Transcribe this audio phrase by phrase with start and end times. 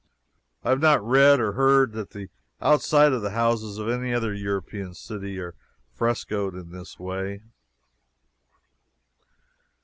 [0.63, 4.33] I have not read or heard that the outsides of the houses of any other
[4.33, 5.53] European city are
[5.93, 7.43] frescoed in this way.